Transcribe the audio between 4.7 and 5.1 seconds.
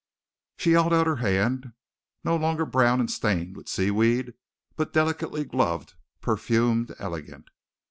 but